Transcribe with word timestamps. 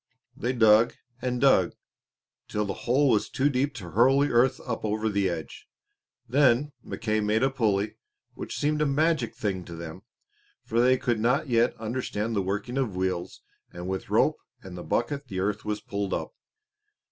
They 0.35 0.51
dug 0.51 0.95
and 1.21 1.39
dug 1.39 1.73
till 2.47 2.65
the 2.65 2.73
hole 2.89 3.09
was 3.11 3.29
too 3.29 3.49
deep 3.51 3.75
to 3.75 3.91
hurl 3.91 4.19
the 4.21 4.31
earth 4.31 4.59
up 4.65 4.83
over 4.83 5.09
the 5.09 5.29
edge. 5.29 5.67
Then 6.27 6.71
Mackay 6.83 7.19
made 7.19 7.43
a 7.43 7.51
pulley, 7.51 7.97
which 8.33 8.57
seemed 8.57 8.81
a 8.81 8.87
magic 8.87 9.35
thing 9.35 9.63
to 9.65 9.75
them, 9.75 10.01
for 10.63 10.81
they 10.81 10.97
could 10.97 11.19
not 11.19 11.49
yet 11.49 11.77
understand 11.79 12.35
the 12.35 12.41
working 12.41 12.79
of 12.79 12.95
wheels; 12.95 13.41
and 13.71 13.87
with 13.87 14.09
rope 14.09 14.37
and 14.63 14.75
bucket 14.89 15.27
the 15.27 15.39
earth 15.39 15.65
was 15.65 15.81
pulled 15.81 16.15
up. 16.15 16.33